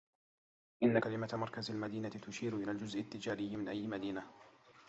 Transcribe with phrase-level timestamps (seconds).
[0.83, 4.23] إن كلمة مركز المدينة تشير إلى الجزء التجاري من أي مدينة.